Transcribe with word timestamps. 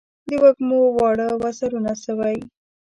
د 0.27 0.29
وږمو 0.43 0.79
واړه 0.97 1.27
وزرونه 1.41 1.91
سوی 2.05 2.37